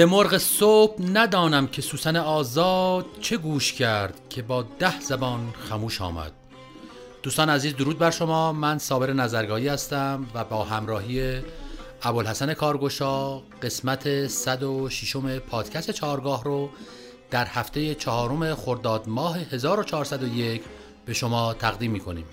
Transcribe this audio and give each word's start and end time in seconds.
زمرغ 0.00 0.38
صبح 0.38 1.02
ندانم 1.02 1.66
که 1.66 1.82
سوسن 1.82 2.16
آزاد 2.16 3.06
چه 3.20 3.36
گوش 3.36 3.72
کرد 3.72 4.20
که 4.28 4.42
با 4.42 4.62
ده 4.62 5.00
زبان 5.00 5.54
خموش 5.68 6.00
آمد. 6.00 6.32
دوستان 7.22 7.50
عزیز 7.50 7.76
درود 7.76 7.98
بر 7.98 8.10
شما. 8.10 8.52
من 8.52 8.78
صابر 8.78 9.12
نظرگاهی 9.12 9.68
هستم 9.68 10.26
و 10.34 10.44
با 10.44 10.64
همراهی 10.64 11.40
ابوالحسن 12.02 12.54
کارگوشا 12.54 13.38
قسمت 13.38 14.26
106 14.26 15.16
پادکست 15.50 15.90
چهارگاه 15.90 16.44
رو 16.44 16.70
در 17.30 17.46
هفته 17.46 17.94
چهارم 17.94 18.54
خرداد 18.54 19.08
ماه 19.08 19.38
1401 19.38 20.62
به 21.06 21.14
شما 21.14 21.54
تقدیم 21.54 21.90
می‌کنیم. 21.90 22.26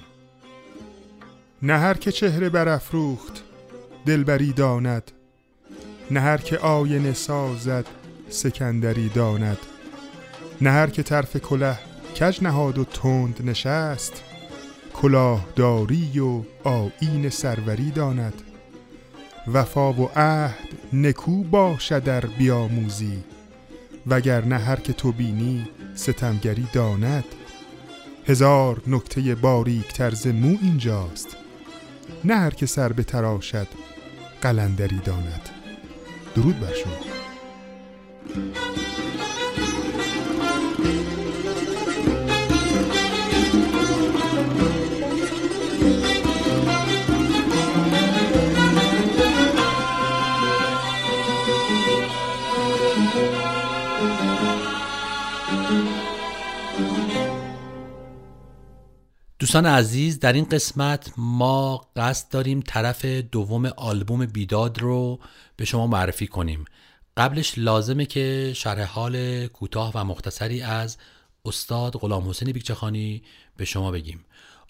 نه 1.62 1.78
هر 1.78 1.94
که 1.94 2.12
چهره 2.12 2.50
برافروخت 2.50 3.44
دلبری 4.06 4.54
داند 4.54 5.12
نه 6.12 6.20
هر 6.20 6.38
که 6.38 6.58
آینه 6.58 7.14
سازد 7.14 7.86
سکندری 8.30 9.10
داند. 9.10 9.58
نه 10.62 10.72
هر 10.72 10.88
که 10.88 11.04
طرف 11.04 11.38
کله 11.38 11.80
کج 12.20 12.44
نهاد 12.44 12.78
و 12.78 12.84
تند 12.84 13.42
نشست. 13.50 14.24
کلاهداری 14.94 16.20
و 16.20 16.42
آیین 16.64 17.30
سروری 17.30 17.92
داند. 17.92 18.34
وفا 19.54 19.94
و 19.94 20.10
عهد 20.16 20.70
نکو 20.94 21.44
باشد 21.44 22.04
در 22.04 22.26
بیاموزی. 22.26 23.24
وگر 24.08 24.46
نه 24.46 24.58
هر 24.58 24.76
که 24.76 24.94
تو 24.94 25.12
بینی 25.12 25.68
ستمگری 25.96 26.68
داند. 26.74 27.26
هزار 28.28 28.82
نکته 28.88 29.36
باریک 29.36 29.94
ترز 29.94 30.28
مو 30.28 30.58
اینجاست. 30.62 31.38
نه 32.24 32.36
هر 32.36 32.52
که 32.52 32.66
سر 32.66 32.94
به 32.94 33.04
تراشد 33.04 33.68
قلندری 34.42 35.00
داند. 35.00 35.57
درود 36.38 36.60
بر 36.60 36.74
شما 36.74 36.94
دوستان 59.48 59.66
عزیز 59.66 60.20
در 60.20 60.34
این 60.34 60.46
قسمت 60.46 61.14
ما 61.18 61.88
قصد 61.96 62.30
داریم 62.30 62.64
طرف 62.68 63.06
دوم 63.06 63.66
آلبوم 63.66 64.26
بیداد 64.26 64.80
رو 64.80 65.20
به 65.56 65.66
شما 65.66 65.88
معرفی 65.88 66.28
کنیم. 66.28 66.66
قبلش 67.18 67.54
لازمه 67.58 68.06
که 68.06 68.54
شرح 68.56 68.84
حال 68.84 69.48
کوتاه 69.48 69.92
و 69.96 70.04
مختصری 70.04 70.62
از 70.62 70.98
استاد 71.46 71.94
غلام 71.94 72.30
حسین 72.30 72.52
بیکچخانی 72.52 73.24
به 73.58 73.66
شما 73.66 73.92
بگیم. 73.92 74.26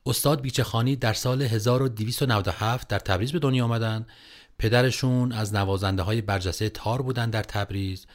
استاد 0.06 0.42
بیکچخانی 0.42 0.96
در 0.96 1.14
سال 1.14 1.42
1297 1.42 2.88
در 2.88 3.00
تبریز 3.00 3.32
به 3.32 3.40
دنیا 3.40 3.64
آمدن. 3.64 4.06
پدرشون 4.58 5.32
از 5.32 5.54
نوازنده 5.56 6.04
های 6.04 6.22
برجسته 6.22 6.70
تار 6.70 7.02
بودن 7.02 7.30
در 7.30 7.44
تبریز. 7.44 8.06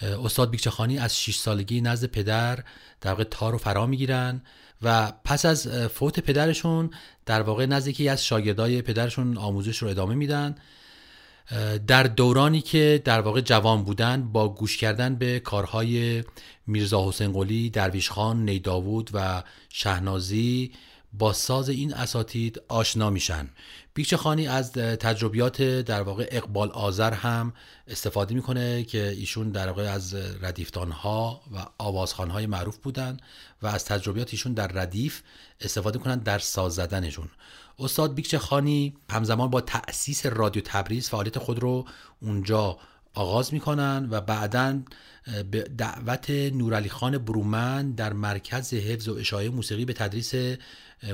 استاد 0.00 0.50
بیکچخانی 0.50 0.98
از 0.98 1.20
6 1.20 1.36
سالگی 1.36 1.80
نزد 1.80 2.06
پدر 2.06 2.64
در 3.00 3.10
واقع 3.10 3.24
تار 3.24 3.52
رو 3.52 3.58
فرا 3.58 3.86
می‌گیرن 3.86 4.42
و 4.82 5.12
پس 5.24 5.44
از 5.44 5.68
فوت 5.68 6.20
پدرشون 6.20 6.90
در 7.26 7.42
واقع 7.42 7.66
نزدیکی 7.66 8.08
از 8.08 8.24
شاگردای 8.24 8.82
پدرشون 8.82 9.38
آموزش 9.38 9.76
رو 9.76 9.88
ادامه 9.88 10.14
میدن. 10.14 10.54
در 11.86 12.02
دورانی 12.02 12.60
که 12.60 13.02
در 13.04 13.20
واقع 13.20 13.40
جوان 13.40 13.82
بودن 13.82 14.32
با 14.32 14.48
گوش 14.48 14.76
کردن 14.76 15.14
به 15.14 15.40
کارهای 15.40 16.24
میرزا 16.66 17.08
حسین 17.08 17.32
قلی، 17.32 17.70
درویش 17.70 18.10
خان، 18.10 18.44
نیداوود 18.44 19.10
و 19.12 19.42
شهنازی 19.68 20.72
با 21.12 21.32
ساز 21.32 21.68
این 21.68 21.94
اساتید 21.94 22.60
آشنا 22.68 23.10
میشن. 23.10 23.48
بیچه 23.94 24.16
خانی 24.16 24.46
از 24.46 24.72
تجربیات 24.72 25.62
در 25.62 26.02
واقع 26.02 26.28
اقبال 26.30 26.70
آذر 26.70 27.12
هم 27.12 27.52
استفاده 27.88 28.34
می‌کنه 28.34 28.84
که 28.84 29.08
ایشون 29.08 29.50
در 29.50 29.68
واقع 29.68 29.82
از 29.82 30.14
ردیفتان 30.14 30.90
ها 30.90 31.40
و 31.54 31.66
آوازخان 31.78 32.30
های 32.30 32.46
معروف 32.46 32.76
بودن 32.76 33.16
و 33.62 33.66
از 33.66 33.84
تجربیات 33.84 34.28
ایشون 34.30 34.52
در 34.52 34.66
ردیف 34.66 35.22
استفاده 35.60 35.98
کنن 35.98 36.16
در 36.18 36.38
ساز 36.38 36.74
زدنشون. 36.74 37.28
استاد 37.78 38.14
بیکچه 38.14 38.38
خانی 38.38 38.94
همزمان 39.10 39.50
با 39.50 39.60
تأسیس 39.60 40.26
رادیو 40.26 40.62
تبریز 40.66 41.08
فعالیت 41.08 41.38
خود 41.38 41.58
رو 41.58 41.84
اونجا 42.20 42.78
آغاز 43.14 43.54
می‌کنن 43.54 44.08
و 44.10 44.20
بعدا 44.20 44.80
به 45.50 45.62
دعوت 45.62 46.30
نورعلی 46.30 46.88
خان 46.88 47.18
برومن 47.18 47.92
در 47.92 48.12
مرکز 48.12 48.74
حفظ 48.74 49.08
و 49.08 49.14
اشاعه 49.14 49.48
موسیقی 49.48 49.84
به 49.84 49.92
تدریس 49.92 50.34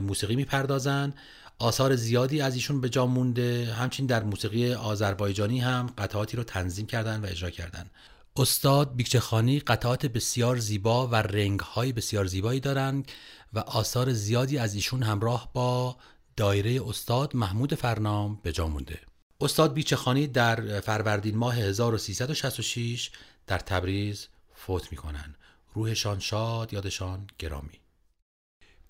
موسیقی 0.02 0.36
می‌پردازن. 0.36 1.14
آثار 1.60 1.96
زیادی 1.96 2.40
از 2.40 2.54
ایشون 2.54 2.80
به 2.80 2.88
جا 2.88 3.06
مونده. 3.06 3.74
همچنین 3.74 4.06
در 4.06 4.22
موسیقی 4.22 4.74
آذربایجانی 4.74 5.60
هم 5.60 5.86
قطعاتی 5.98 6.36
رو 6.36 6.44
تنظیم 6.44 6.86
کردن 6.86 7.20
و 7.20 7.26
اجرا 7.26 7.50
کردن. 7.50 7.90
استاد 8.36 8.96
بیکچخانی 8.96 9.60
قطعات 9.60 10.06
بسیار 10.06 10.58
زیبا 10.58 11.06
و 11.06 11.14
رنگهای 11.14 11.92
بسیار 11.92 12.26
زیبایی 12.26 12.60
دارند 12.60 13.08
و 13.52 13.58
آثار 13.58 14.12
زیادی 14.12 14.58
از 14.58 14.74
ایشون 14.74 15.02
همراه 15.02 15.50
با 15.52 15.96
دایره 16.36 16.88
استاد 16.88 17.36
محمود 17.36 17.74
فرنام 17.74 18.40
به 18.42 18.52
جا 18.52 18.68
مونده. 18.68 19.00
استاد 19.40 19.72
بیچخانی 19.72 20.26
در 20.26 20.80
فروردین 20.80 21.36
ماه 21.36 21.54
1366 21.54 23.10
در 23.46 23.58
تبریز 23.58 24.26
فوت 24.54 24.90
می‌کنن 24.90 25.34
روحشان 25.74 26.18
شاد 26.18 26.72
یادشان 26.72 27.26
گرامی. 27.38 27.80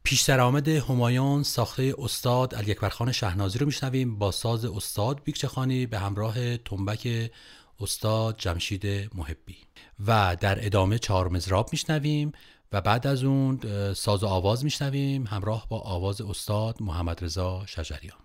پیش 0.08 0.30
آمد 0.30 0.68
همایون 0.68 1.42
ساخته 1.42 1.94
استاد 1.98 2.54
علی 2.54 2.70
اکبرخان 2.70 3.12
شهنازی 3.12 3.58
رو 3.58 3.66
میشنویم. 3.66 4.18
با 4.18 4.30
ساز 4.30 4.64
استاد 4.64 5.20
بیکچخانی 5.24 5.86
به 5.86 5.98
همراه 5.98 6.56
تنبک 6.56 7.30
استاد 7.80 8.36
جمشید 8.38 8.86
محبی. 9.14 9.56
و 10.06 10.36
در 10.40 10.66
ادامه 10.66 10.98
چهار 10.98 11.28
مزراب 11.28 11.68
میشنویم 11.72 12.32
و 12.72 12.80
بعد 12.80 13.06
از 13.06 13.24
اون 13.24 13.60
ساز 13.94 14.24
و 14.24 14.26
آواز 14.26 14.64
میشنویم. 14.64 15.26
همراه 15.26 15.66
با 15.68 15.78
آواز 15.78 16.20
استاد 16.20 16.82
محمد 16.82 17.24
رضا 17.24 17.66
شجریان. 17.66 18.18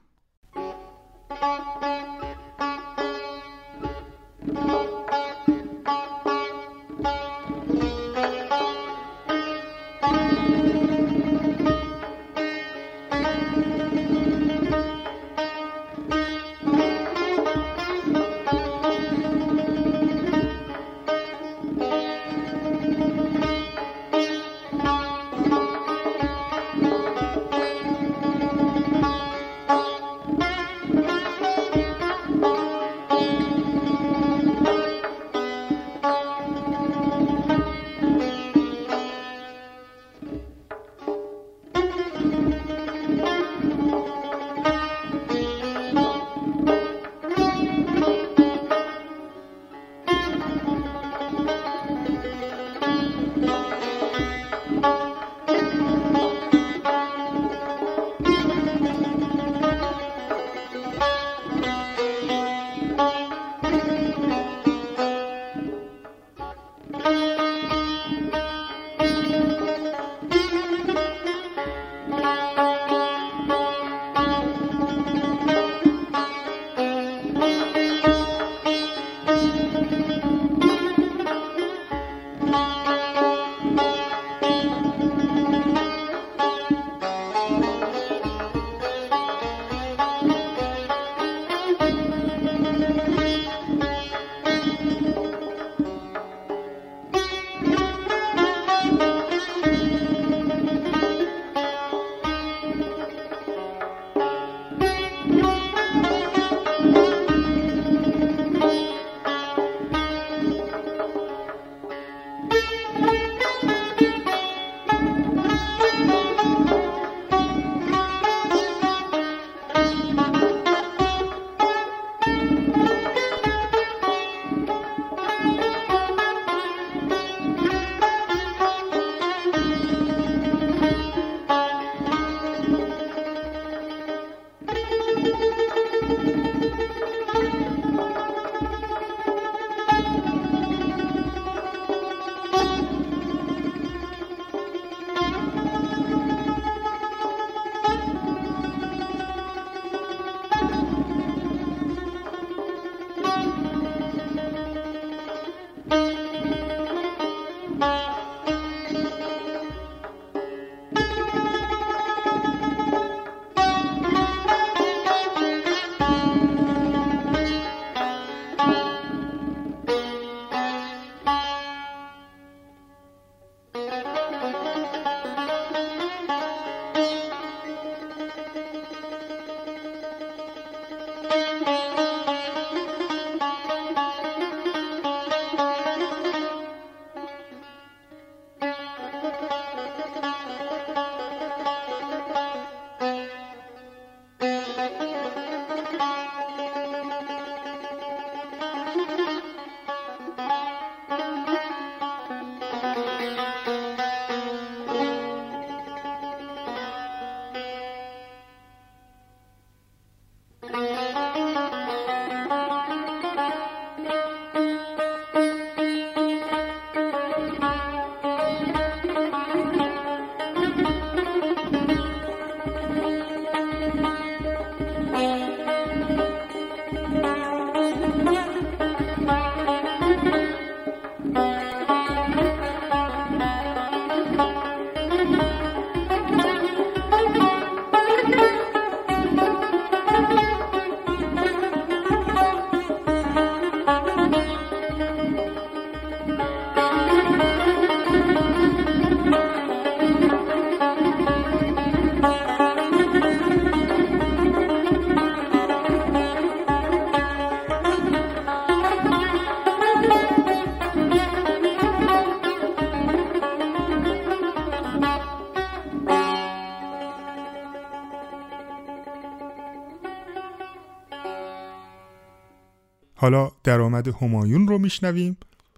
حالا 273.24 273.52
درآمد 273.64 274.08
همایون 274.08 274.68
رو 274.68 274.78
میشنویم. 274.78 275.38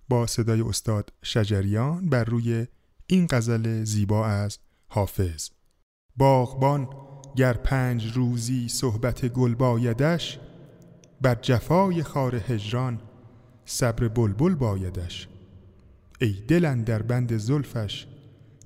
با 0.09 0.27
صدای 0.27 0.61
استاد 0.61 1.13
شجریان 1.23 2.09
بر 2.09 2.23
روی 2.23 2.67
این 3.07 3.27
غزل 3.29 3.83
زیبا 3.83 4.27
از 4.27 4.59
حافظ. 4.87 5.49
باغبان 6.17 6.89
گر 7.35 7.53
پنج 7.53 8.11
روزی 8.13 8.69
صحبت 8.69 9.25
گل 9.25 9.55
بایدش 9.55 10.39
بر 11.21 11.35
جفای 11.35 12.03
خار 12.03 12.35
هجران 12.35 13.01
صبر 13.65 14.07
بلبل 14.07 14.55
بایدش. 14.55 15.27
ای 16.21 16.33
دل 16.47 16.83
در 16.83 17.01
بند 17.01 17.37
زلفش 17.37 18.07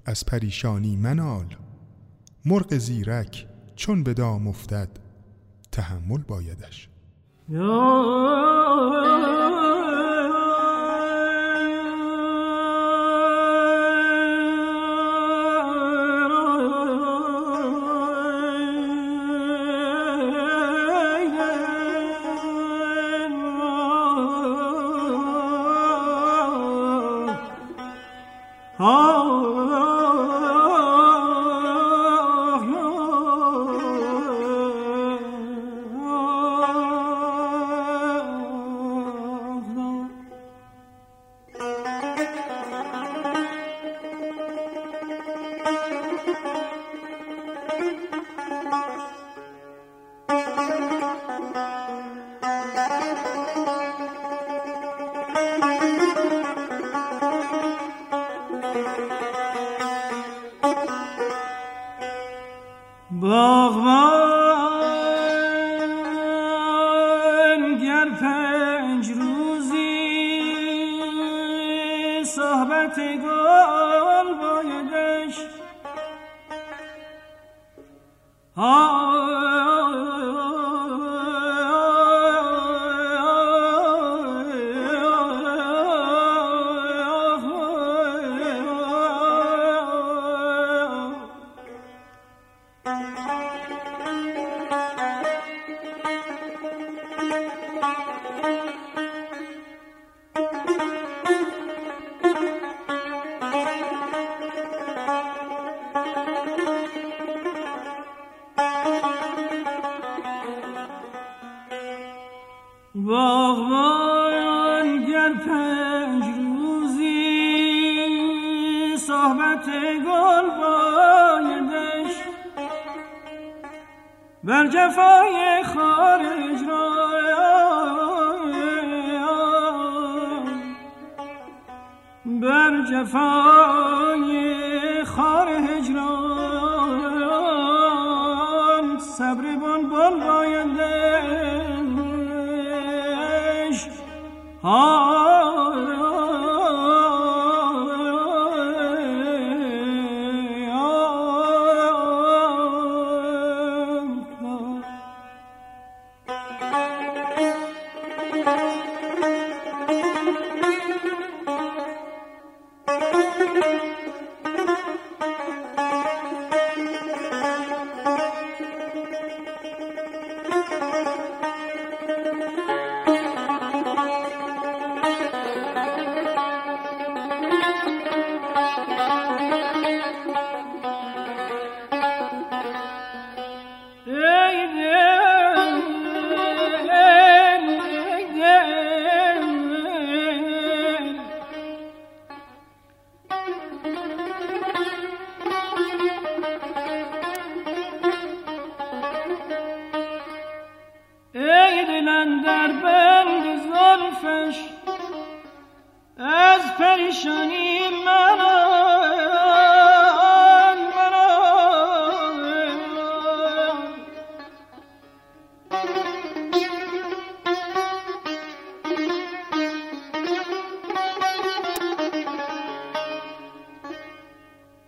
از 0.05 0.25
پریشانی 0.25 0.95
منال. 0.95 1.55
مرغ 2.45 2.77
زیرک 2.77 3.47
چون 3.75 4.03
به 4.03 4.13
دام 4.13 4.47
افتد 4.47 4.89
تحمل 5.71 6.23
بایدش. 6.27 6.88
بر 7.49 8.59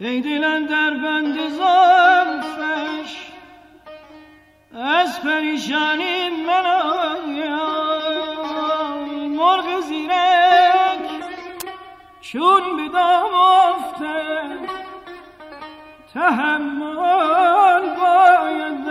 ای 0.02 0.22
دلن 0.22 0.66
در 0.66 0.90
بند 0.90 1.50
زلفش 1.50 3.18
از 4.74 5.22
پریشانی 5.22 6.30
من 6.30 7.20
مرغ 9.38 9.80
زیرک 9.80 11.10
چون 12.22 12.78
به 12.78 12.88
دام 12.94 13.34
افته. 13.34 14.42
تحمل 16.14 17.86
بایدش 17.96 18.86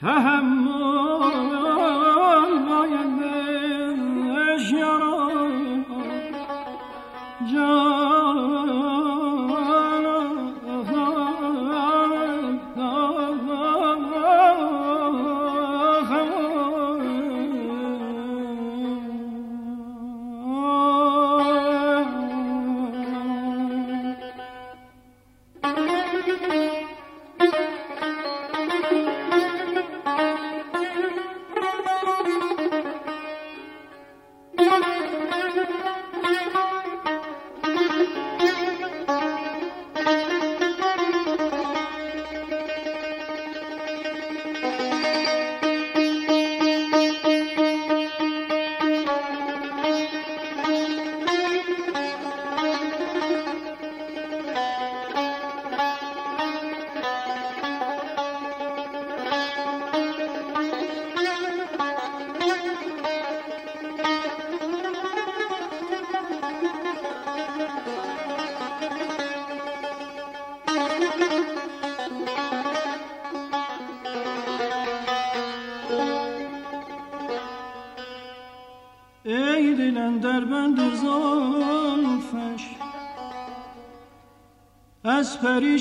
تحمل 0.00 0.31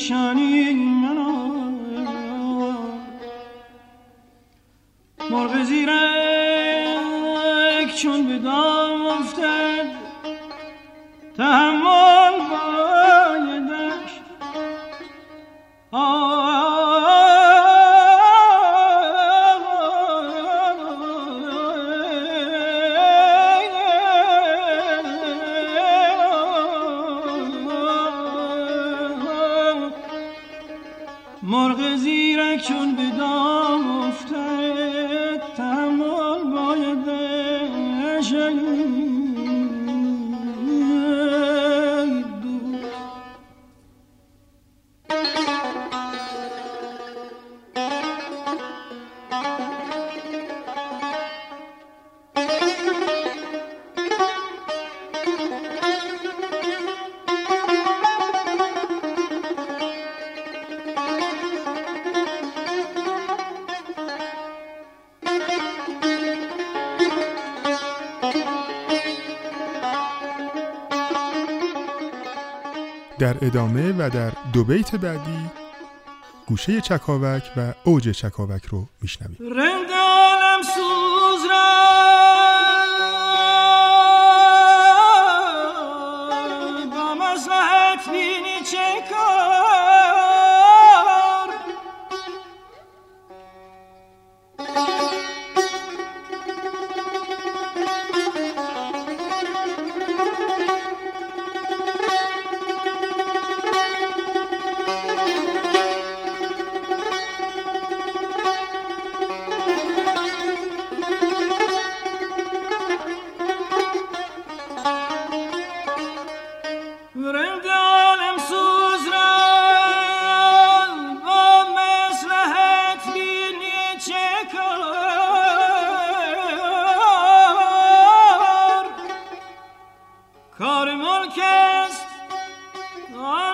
از 0.01 0.08
پریشانی 0.08 0.74
من 0.74 1.77
مرغ 5.31 5.63
زیرک 5.63 5.96
چون 7.96 8.27
به 8.27 8.39
دام 8.39 9.05
افتد 9.05 9.91
تحمل 11.38 12.38
بایدش 12.50 14.12
مرغ 15.91 16.41
در 73.22 73.36
ادامه 73.42 73.94
و 73.98 74.10
در 74.10 74.32
دو 74.54 74.63
بیت 74.63 74.96
بعدی 74.96 75.50
گوشه 76.48 76.82
چکاوک 76.82 77.44
و 77.58 77.74
اوج 77.84 78.10
چکاوک 78.10 78.66
رو 78.66 78.88
میشنویم. 79.01 79.38
رند 79.40 79.90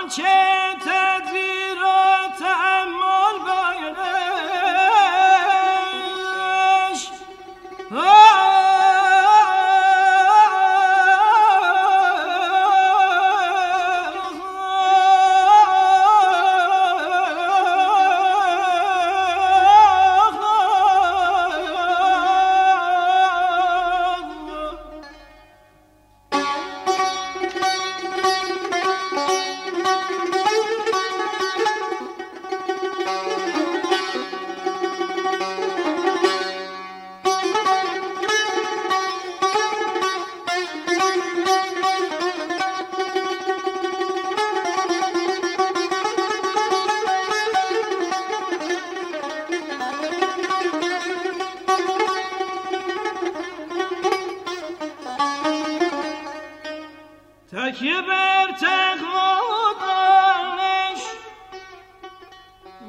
前 0.10 0.26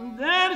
در 0.07 0.55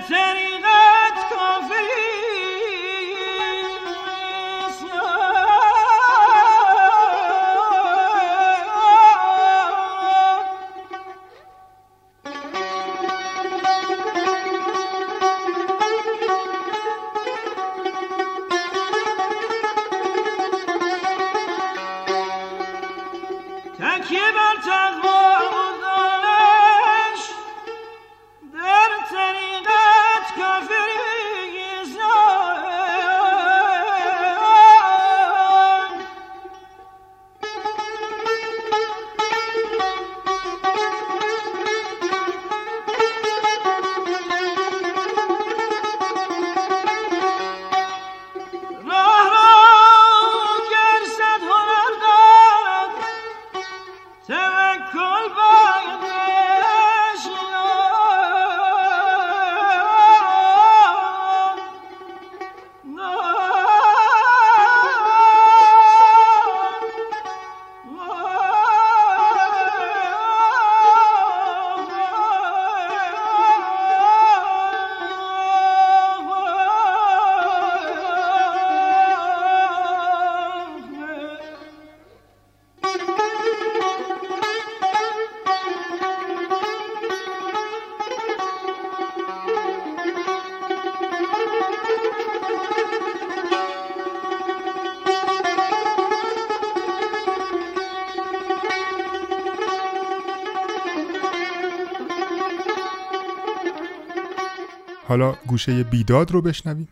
گوشه 105.53 105.85
بیداد 105.85 106.31
رو 106.31 106.43
بشنویم. 106.43 106.89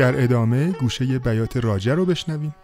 در 0.00 0.22
ادامه 0.22 0.72
گوشه 0.72 1.18
بیات 1.18 1.56
راجه 1.56 1.94
رو 1.94 2.04
بشنویم. 2.06 2.54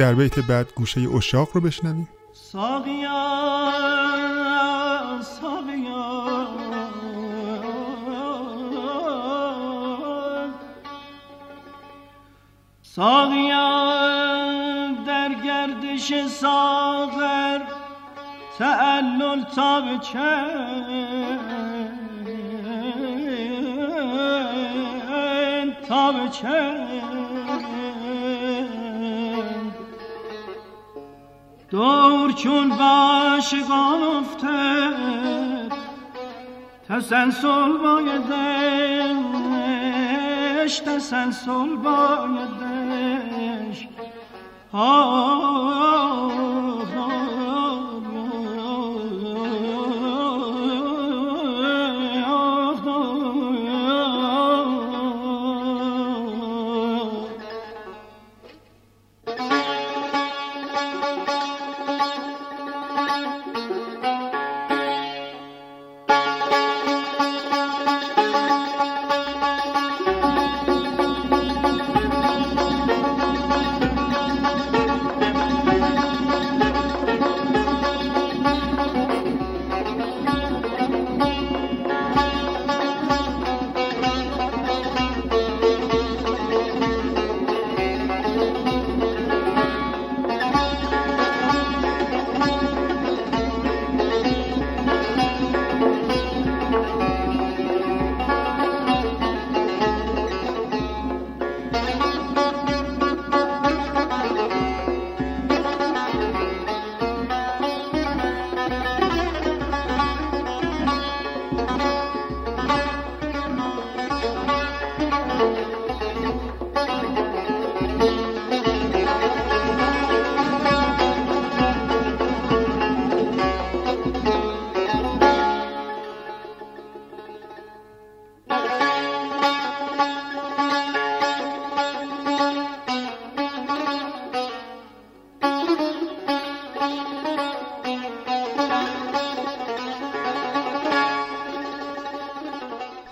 در 0.00 0.14
بیت 0.14 0.38
بعد 0.38 0.72
گوشه 0.74 1.00
اشاق 1.16 1.48
رو 1.52 1.60
بشنویم. 1.60 2.08
ساقیا 2.32 3.10
ساقیا. 5.22 6.46
ساقیا 12.82 13.68
در 15.06 15.34
گردش 15.44 16.26
ساغر 16.26 17.60
تعلل 18.58 19.44
تا 19.44 19.80
به 19.80 19.98
تا 25.88 26.12
به 26.12 26.28
دور 31.70 32.32
چون 32.32 32.68
باشگان 32.68 34.02
افتد 34.02 35.72
تسلسل 36.88 37.72
بایدش 37.72 38.38
تسلسل 40.78 41.76
بایدش 41.76 42.68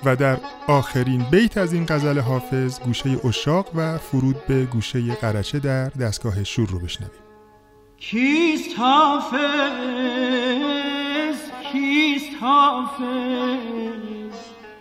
و 0.09 0.17
در 0.17 0.39
آخرین 0.67 1.27
بیت 1.31 1.59
از 1.59 1.73
این 1.73 1.87
غزل 1.89 2.19
حافظ 2.19 2.81
گوشه 2.81 3.27
اشاق 3.27 3.67
و 3.75 3.99
فرود 3.99 4.47
به 4.47 4.65
گوشه 4.65 5.15
قرچه 5.15 5.59
در 5.59 5.89
دستگاه 5.89 6.45
شور 6.45 6.69
رو 6.69 6.79
بشنویم. 6.79 7.13
کیست 7.97 8.79
حافظ؟ 8.79 9.39
کیست 11.73 12.31
حافظ؟ 12.41 13.05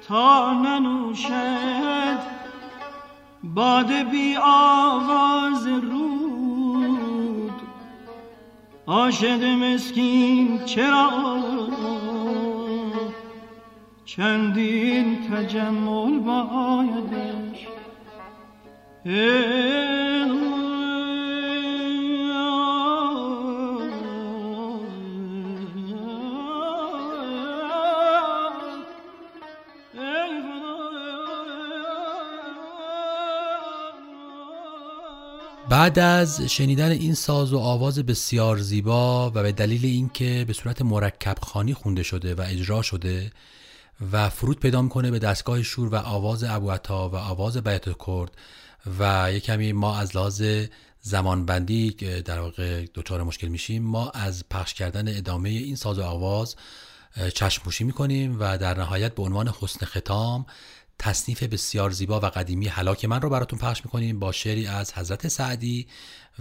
تا 0.07 0.53
ننوشد 0.53 2.19
باد 3.43 3.91
بی 4.11 4.37
آواز 4.43 5.67
رود. 5.67 7.51
عاشق 8.87 9.43
مسکین 9.43 10.65
چرا 10.65 11.09
چندین 14.07 15.29
تجمل 15.29 16.19
بایدش 16.19 17.67
بعد 35.69 35.99
از 35.99 36.41
شنیدن 36.41 36.91
این 36.91 37.13
ساز 37.13 37.53
و 37.53 37.57
آواز 37.57 37.99
بسیار 37.99 38.57
زیبا 38.57 39.29
و 39.29 39.43
به 39.43 39.51
دلیل 39.51 39.85
اینکه 39.85 40.45
به 40.47 40.53
صورت 40.53 40.81
مرکب 40.81 41.37
خانی 41.41 41.73
خونده 41.73 42.03
شده 42.03 42.35
و 42.35 42.41
اجرا 42.47 42.81
شده 42.81 43.31
و 44.11 44.29
فرود 44.29 44.59
پیدا 44.59 44.81
می‌کنه 44.81 45.11
به 45.11 45.19
دستگاه 45.19 45.63
شور 45.63 45.89
و 45.89 45.95
آواز 45.95 46.43
ابوعطا 46.43 47.09
و 47.09 47.15
آواز 47.15 47.57
بیت 47.57 47.85
کرد 48.07 48.31
و 48.99 49.33
یه 49.33 49.39
کمی 49.39 49.73
ما 49.73 49.97
از 49.97 50.15
لحاظ 50.15 50.43
زمانبندی 51.01 51.91
در 52.25 52.39
واقع 52.39 52.85
دچار 52.93 53.23
مشکل 53.23 53.47
میشیم 53.47 53.83
ما 53.83 54.09
از 54.09 54.49
پخش 54.49 54.73
کردن 54.73 55.17
ادامه 55.17 55.49
این 55.49 55.75
ساز 55.75 55.99
و 55.99 56.03
آواز 56.03 56.55
چشم 57.33 57.63
پوشی 57.63 57.83
می‌کنیم 57.83 58.37
و 58.39 58.57
در 58.57 58.77
نهایت 58.77 59.15
به 59.15 59.23
عنوان 59.23 59.47
حسن 59.47 59.85
ختام 59.85 60.45
تصنیف 60.99 61.43
بسیار 61.43 61.89
زیبا 61.89 62.19
و 62.19 62.25
قدیمی 62.25 62.67
حلاک 62.67 63.05
من 63.05 63.21
رو 63.21 63.29
براتون 63.29 63.59
پخش 63.59 63.85
می‌کنیم 63.85 64.19
با 64.19 64.31
شعری 64.31 64.67
از 64.67 64.93
حضرت 64.93 65.27
سعدی 65.27 65.87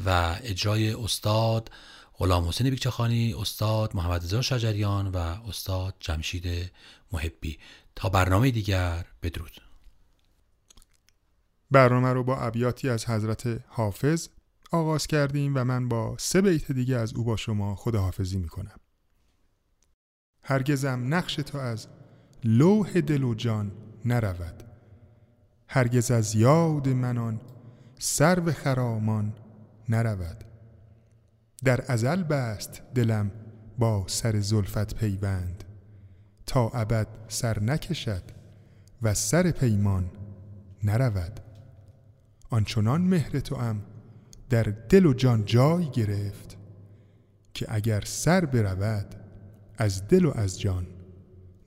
و 0.06 0.36
اجرای 0.42 0.92
استاد 0.92 1.70
غلام 2.18 2.48
حسین 2.48 2.70
بیکچخانی 2.70 3.34
استاد 3.34 3.96
محمد 3.96 4.24
رضا 4.24 4.42
شجریان 4.42 5.08
و 5.08 5.16
استاد 5.16 5.94
جمشید 6.00 6.72
محبی. 7.12 7.58
تا 7.96 8.08
برنامه 8.08 8.50
دیگر 8.50 9.06
بدرود. 9.22 9.60
برنامه 11.70 12.12
رو 12.12 12.24
با 12.24 12.36
ابیاتی 12.36 12.88
از 12.88 13.06
حضرت 13.06 13.60
حافظ 13.68 14.28
آغاز 14.72 15.06
کردیم 15.06 15.52
و 15.54 15.64
من 15.64 15.88
با 15.88 16.16
سه 16.18 16.40
بیت 16.40 16.72
دیگه 16.72 16.96
از 16.96 17.14
او 17.14 17.24
با 17.24 17.36
شما 17.36 17.74
خداحافظی 17.74 18.38
می‌کنم. 18.38 18.80
هرگزم 20.42 21.14
نقش 21.14 21.34
تو 21.34 21.58
از 21.58 21.88
لوح 22.44 23.00
دل 23.00 23.22
و 23.22 23.34
جان 23.34 23.72
نرود. 24.04 24.62
هرگز 25.68 26.10
از 26.10 26.34
یاد 26.34 26.88
منان 26.88 27.40
سر 27.98 28.40
به 28.40 28.52
خرامان 28.52 29.34
نرود. 29.88 30.45
در 31.64 31.84
ازل 31.88 32.22
بست 32.22 32.82
دلم 32.94 33.30
با 33.78 34.04
سر 34.06 34.40
زلفت 34.40 34.94
پیوند 34.94 35.64
تا 36.46 36.68
ابد 36.68 37.08
سر 37.28 37.60
نکشد 37.60 38.22
و 39.02 39.14
سر 39.14 39.50
پیمان 39.50 40.10
نرود. 40.84 41.40
آنچنان 42.50 43.00
مهر 43.00 43.40
تو 43.40 43.54
ام 43.54 43.82
در 44.50 44.62
دل 44.62 45.06
و 45.06 45.12
جان 45.12 45.44
جای 45.44 45.90
گرفت 45.90 46.56
که 47.54 47.66
اگر 47.68 48.00
سر 48.00 48.44
برود 48.44 49.14
از 49.78 50.08
دل 50.08 50.24
و 50.24 50.32
از 50.34 50.60
جان 50.60 50.86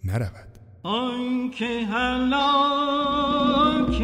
نرود. 0.03 0.59
آنکه 0.83 1.85
هلاک 1.85 4.01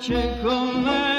هر 0.00 1.17